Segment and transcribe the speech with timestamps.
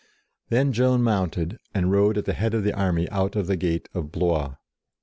[0.49, 3.87] Then Joan mounted, and rode at the head of the army out of the gate
[3.93, 4.55] of Blois.